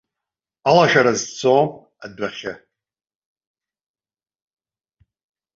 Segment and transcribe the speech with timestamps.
[0.69, 1.69] Алашара зцом
[2.03, 2.53] адәахьы.